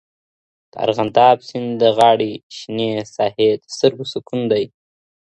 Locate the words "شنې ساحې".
2.57-3.49